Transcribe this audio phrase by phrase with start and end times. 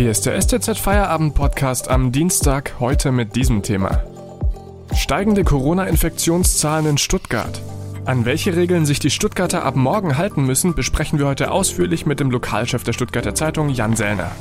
[0.00, 4.02] Hier ist der STZ Feierabend Podcast am Dienstag, heute mit diesem Thema.
[4.94, 7.60] Steigende Corona-Infektionszahlen in Stuttgart.
[8.06, 12.18] An welche Regeln sich die Stuttgarter ab morgen halten müssen, besprechen wir heute ausführlich mit
[12.18, 14.32] dem Lokalchef der Stuttgarter Zeitung, Jan Sellner.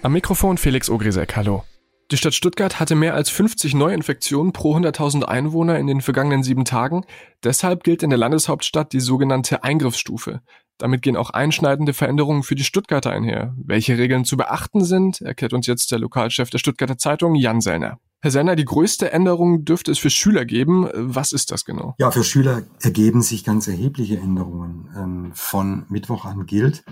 [0.00, 1.62] Am Mikrofon Felix Ogrisek, hallo.
[2.10, 6.66] Die Stadt Stuttgart hatte mehr als 50 Neuinfektionen pro 100.000 Einwohner in den vergangenen sieben
[6.66, 7.04] Tagen.
[7.42, 10.42] Deshalb gilt in der Landeshauptstadt die sogenannte Eingriffsstufe.
[10.76, 13.54] Damit gehen auch einschneidende Veränderungen für die Stuttgarter einher.
[13.56, 17.98] Welche Regeln zu beachten sind, erklärt uns jetzt der Lokalchef der Stuttgarter Zeitung, Jan Sellner.
[18.20, 20.88] Herr Sellner, die größte Änderung dürfte es für Schüler geben.
[20.94, 21.94] Was ist das genau?
[21.98, 24.88] Ja, für Schüler ergeben sich ganz erhebliche Änderungen.
[24.96, 26.84] Ähm, von Mittwoch an gilt,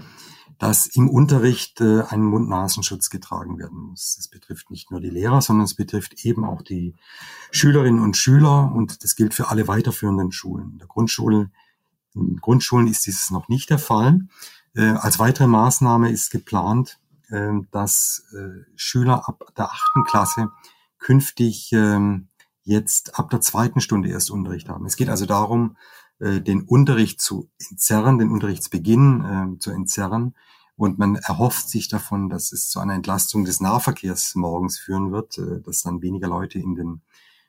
[0.63, 4.15] dass im Unterricht äh, ein Mund-Nasenschutz getragen werden muss.
[4.15, 6.95] Das betrifft nicht nur die Lehrer, sondern es betrifft eben auch die
[7.51, 10.71] Schülerinnen und Schüler und das gilt für alle weiterführenden Schulen.
[10.75, 11.51] In der Grundschule,
[12.15, 14.21] in Grundschulen ist dieses noch nicht der Fall.
[14.75, 20.53] Äh, als weitere Maßnahme ist geplant, äh, dass äh, Schüler ab der achten Klasse
[21.01, 22.29] künftig ähm,
[22.65, 24.87] jetzt ab der zweiten Stunde erst Unterricht haben.
[24.87, 25.77] Es geht also darum,
[26.19, 30.35] äh, den Unterricht zu entzerren, den Unterrichtsbeginn äh, zu entzerren.
[30.77, 35.39] Und man erhofft sich davon, dass es zu einer Entlastung des Nahverkehrs morgens führen wird,
[35.39, 37.03] äh, dass dann weniger Leute in den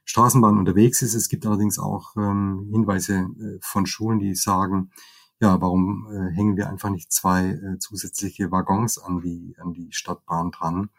[0.05, 1.13] Straßenbahnen unterwegs ist.
[1.13, 4.91] Es gibt allerdings auch ähm, Hinweise äh, von Schulen, die sagen,
[5.39, 10.51] ja, warum äh, hängen wir einfach nicht zwei zusätzliche Waggons an die, an die Stadtbahn
[10.51, 10.89] dran?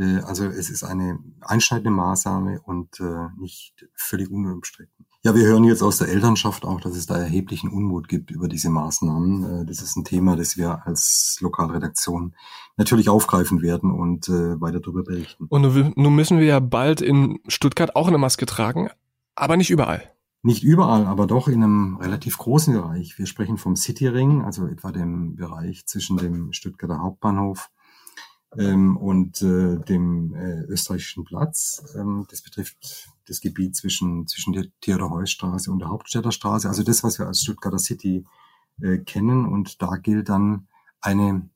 [0.00, 5.06] Äh, also es ist eine einschneidende Maßnahme und äh, nicht völlig unumstritten.
[5.22, 8.48] Ja, wir hören jetzt aus der Elternschaft auch, dass es da erheblichen Unmut gibt über
[8.48, 9.62] diese Maßnahmen.
[9.62, 12.34] Äh, das ist ein Thema, das wir als Lokalredaktion
[12.76, 15.44] natürlich aufgreifen werden und weiter darüber berichten.
[15.50, 18.88] Und nun müssen wir ja bald in Stuttgart auch eine Maske tragen,
[19.34, 20.02] aber nicht überall.
[20.42, 23.18] Nicht überall, aber doch in einem relativ großen Bereich.
[23.18, 27.68] Wir sprechen vom Cityring, also etwa dem Bereich zwischen dem Stuttgarter Hauptbahnhof
[28.58, 31.84] ähm, und äh, dem äh, österreichischen Platz.
[31.96, 37.04] Ähm, das betrifft das Gebiet zwischen, zwischen der Theodor-Heuss-Straße und der Hauptstädter Straße, also das,
[37.04, 38.24] was wir als Stuttgarter City
[38.80, 39.46] äh, kennen.
[39.46, 40.66] Und da gilt dann
[41.00, 41.48] eine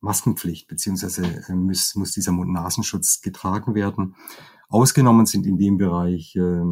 [0.00, 4.16] Maskenpflicht, beziehungsweise äh, muss, muss dieser Mund-Nasenschutz getragen werden.
[4.68, 6.62] Ausgenommen sind in dem Bereich äh,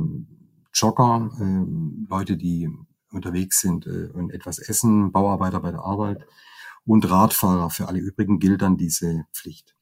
[0.75, 2.69] Jogger, äh, Leute, die
[3.13, 6.27] unterwegs sind äh, und etwas essen, Bauarbeiter bei der Arbeit
[6.91, 7.71] und Radfahrer.
[7.71, 9.77] Für alle übrigen gilt dann diese Pflicht.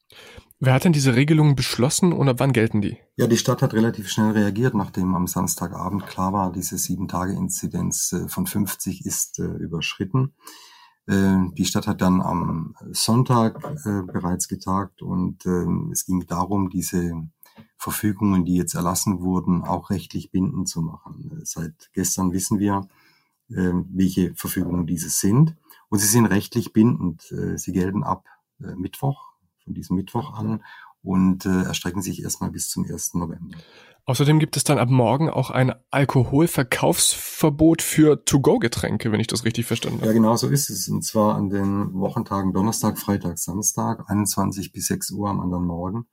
[0.59, 2.97] Wer hat denn diese Regelungen beschlossen und ab wann gelten die?
[3.15, 8.27] Ja, die Stadt hat relativ schnell reagiert, nachdem am Samstagabend klar war, diese Sieben-Tage-Inzidenz äh,
[8.27, 10.35] von 50 ist äh, überschritten.
[11.07, 16.69] Äh, die Stadt hat dann am Sonntag äh, bereits getagt und ähm, es ging darum,
[16.69, 17.13] diese
[17.77, 21.41] Verfügungen, die jetzt erlassen wurden, auch rechtlich bindend zu machen.
[21.43, 22.87] Seit gestern wissen wir,
[23.47, 25.55] welche Verfügungen diese sind
[25.89, 27.31] und sie sind rechtlich bindend.
[27.31, 28.25] Äh, sie gelten ab
[28.59, 29.29] Mittwoch
[29.63, 30.61] von diesem Mittwoch an
[31.01, 33.13] und äh, erstrecken sich erstmal bis zum 1.
[33.15, 33.57] November.
[34.05, 39.67] Außerdem gibt es dann ab morgen auch ein Alkoholverkaufsverbot für To-Go-Getränke, wenn ich das richtig
[39.67, 40.07] verstanden habe.
[40.07, 40.89] Ja, genau so ist es.
[40.89, 46.07] Und zwar an den Wochentagen Donnerstag, Freitag, Samstag, 21 bis 6 Uhr am anderen Morgen.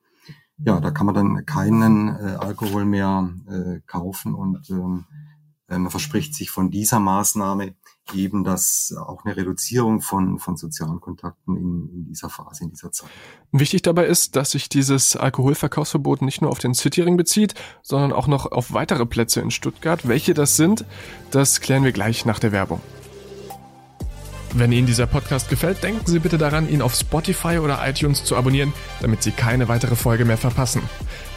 [0.58, 5.35] Ja, da kann man dann keinen äh, Alkohol mehr äh, kaufen und ähm, äh,
[5.68, 7.74] man verspricht sich von dieser Maßnahme
[8.14, 12.92] eben, dass auch eine Reduzierung von, von sozialen Kontakten in, in dieser Phase, in dieser
[12.92, 13.10] Zeit.
[13.50, 18.28] Wichtig dabei ist, dass sich dieses Alkoholverkaufsverbot nicht nur auf den Cityring bezieht, sondern auch
[18.28, 20.06] noch auf weitere Plätze in Stuttgart.
[20.06, 20.84] Welche das sind,
[21.32, 22.80] das klären wir gleich nach der Werbung.
[24.54, 28.36] Wenn Ihnen dieser Podcast gefällt, denken Sie bitte daran, ihn auf Spotify oder iTunes zu
[28.36, 30.80] abonnieren, damit Sie keine weitere Folge mehr verpassen.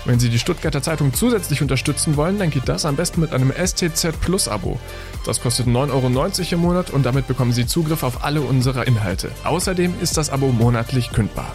[0.06, 3.52] Wenn Sie die Stuttgarter Zeitung zusätzlich unterstützen wollen, dann geht das am besten mit einem
[3.52, 4.80] STZ Plus Abo.
[5.26, 9.30] Das kostet 9,90 Euro im Monat und damit bekommen Sie Zugriff auf alle unsere Inhalte.
[9.44, 11.54] Außerdem ist das Abo monatlich kündbar.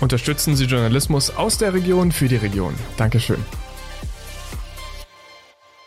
[0.00, 2.74] Unterstützen Sie Journalismus aus der Region für die Region.
[2.96, 3.44] Dankeschön.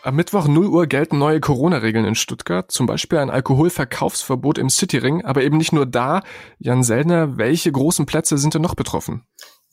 [0.04, 5.24] Am Mittwoch 0 Uhr gelten neue Corona-Regeln in Stuttgart, zum Beispiel ein Alkoholverkaufsverbot im Cityring,
[5.24, 6.20] aber eben nicht nur da.
[6.58, 9.22] Jan Sellner, welche großen Plätze sind denn noch betroffen?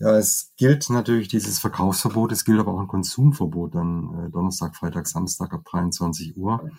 [0.01, 4.75] Ja, es gilt natürlich dieses Verkaufsverbot, es gilt aber auch ein Konsumverbot dann äh, Donnerstag,
[4.75, 6.71] Freitag, Samstag ab 23 Uhr.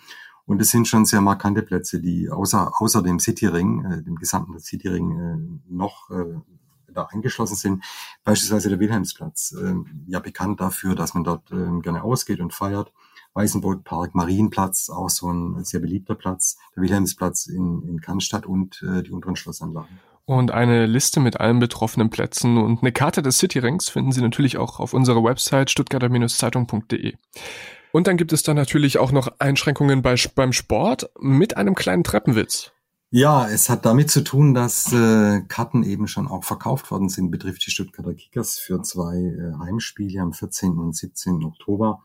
[0.45, 4.59] Und es sind schon sehr markante Plätze, die außer, außer dem Cityring, äh, dem gesamten
[4.59, 6.35] Cityring äh, noch äh,
[6.93, 7.85] da eingeschlossen sind.
[8.25, 9.73] Beispielsweise der Wilhelmsplatz, äh,
[10.05, 12.91] ja bekannt dafür, dass man dort äh, gerne ausgeht und feiert.
[13.35, 19.01] Weißenburgpark, Marienplatz, auch so ein sehr beliebter Platz, der Wilhelmsplatz in, in Cannstatt und äh,
[19.01, 19.97] die unteren Schlossanlagen.
[20.25, 24.57] Und eine Liste mit allen betroffenen Plätzen und eine Karte des Cityrings finden Sie natürlich
[24.57, 27.15] auch auf unserer Website stuttgarter-zeitung.de.
[27.91, 32.03] Und dann gibt es dann natürlich auch noch Einschränkungen bei, beim Sport mit einem kleinen
[32.03, 32.71] Treppenwitz.
[33.11, 37.29] Ja, es hat damit zu tun, dass äh, Karten eben schon auch verkauft worden sind,
[37.29, 40.79] betrifft die Stuttgarter Kickers für zwei äh, Heimspiele am 14.
[40.79, 41.43] und 17.
[41.43, 42.01] Oktober.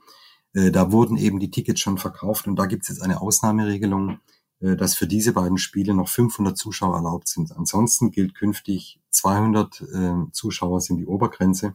[0.52, 4.18] Äh, da wurden eben die Tickets schon verkauft und da gibt es jetzt eine Ausnahmeregelung,
[4.60, 7.52] dass für diese beiden Spiele noch 500 Zuschauer erlaubt sind.
[7.52, 11.74] Ansonsten gilt künftig 200 äh, Zuschauer sind die Obergrenze.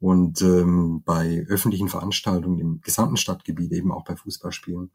[0.00, 4.90] Und ähm, bei öffentlichen Veranstaltungen im gesamten Stadtgebiet, eben auch bei Fußballspielen,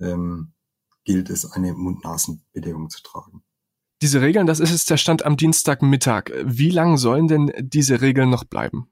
[0.00, 0.52] ähm,
[1.04, 3.42] gilt es, eine Mund-Nasen-Bedeckung zu tragen.
[4.02, 6.30] Diese Regeln, das ist jetzt der Stand am Dienstagmittag.
[6.44, 8.88] Wie lang sollen denn diese Regeln noch bleiben?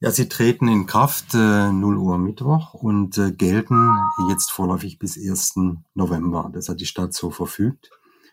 [0.00, 3.96] Ja, sie treten in Kraft äh, 0 Uhr Mittwoch und äh, gelten
[4.28, 5.54] jetzt vorläufig bis 1.
[5.94, 6.50] November.
[6.52, 7.90] Das hat die Stadt so verfügt.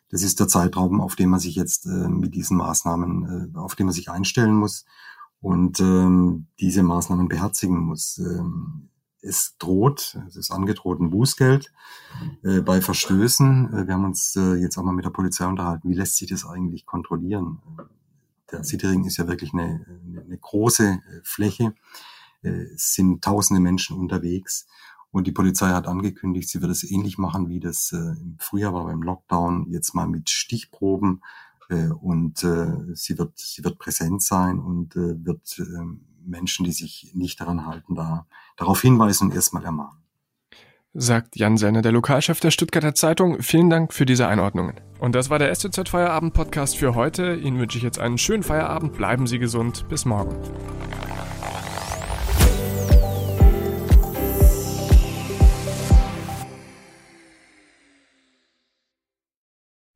[0.10, 3.76] Das ist der Zeitraum, auf den man sich jetzt äh, mit diesen Maßnahmen, äh, auf
[3.76, 4.84] den man sich einstellen muss
[5.40, 8.18] und ähm, diese Maßnahmen beherzigen muss.
[8.18, 8.90] Ähm,
[9.22, 11.72] es droht, es ist angedroht ein Bußgeld
[12.44, 13.74] äh, bei Verstößen.
[13.74, 15.90] Äh, wir haben uns äh, jetzt auch mal mit der Polizei unterhalten.
[15.90, 17.60] Wie lässt sich das eigentlich kontrollieren?
[18.54, 19.86] Der Cityring ist ja wirklich eine,
[20.26, 21.74] eine große äh, Fläche.
[22.44, 24.68] Äh, es sind tausende Menschen unterwegs.
[25.12, 28.74] Und die Polizei hat angekündigt, sie wird es ähnlich machen, wie das äh, im Frühjahr
[28.74, 31.22] war beim Lockdown, jetzt mal mit Stichproben.
[32.02, 35.64] Und sie, wird, sie wird präsent sein und wird äh,
[36.24, 38.28] Menschen, die sich nicht daran halten, da
[38.58, 40.03] darauf hinweisen und erstmal ermahnen.
[40.96, 43.42] Sagt Jan Senner, der Lokalchef der Stuttgarter Zeitung.
[43.42, 44.76] Vielen Dank für diese Einordnungen.
[45.00, 47.34] Und das war der STZ Feierabend Podcast für heute.
[47.34, 48.94] Ihnen wünsche ich jetzt einen schönen Feierabend.
[48.94, 49.88] Bleiben Sie gesund.
[49.90, 50.36] Bis morgen.